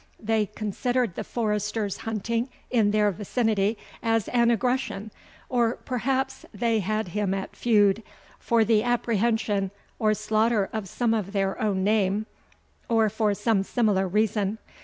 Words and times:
They 0.19 0.47
considered 0.47 1.13
the 1.13 1.23
forester's 1.23 1.97
hunting 1.97 2.49
in 2.71 2.89
their 2.89 3.11
vicinity 3.11 3.77
as 4.01 4.27
an 4.29 4.49
aggression, 4.49 5.11
or 5.47 5.75
perhaps 5.75 6.43
they 6.51 6.79
had 6.79 7.09
him 7.09 7.35
at 7.35 7.55
feud, 7.55 8.01
for 8.39 8.65
the 8.65 8.81
apprehension 8.81 9.69
or 9.99 10.15
slaughter 10.15 10.71
of 10.73 10.89
some 10.89 11.13
of 11.13 11.33
their 11.33 11.61
own 11.61 11.83
name, 11.83 12.25
or 12.89 13.09
for 13.09 13.35
some 13.35 13.61
similar 13.61 14.07
reason. 14.07 14.57